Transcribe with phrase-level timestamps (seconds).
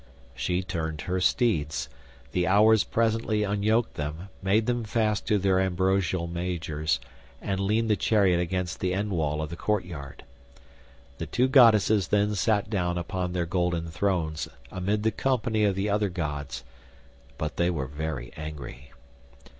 [0.33, 1.87] She turned her steeds;
[2.31, 6.99] the Hours presently unyoked them, made them fast to their ambrosial mangers,
[7.39, 10.23] and leaned the chariot against the end wall of the courtyard.
[11.19, 15.87] The two goddesses then sat down upon their golden thrones, amid the company of the
[15.91, 16.63] other gods;
[17.37, 18.91] but they were very angry.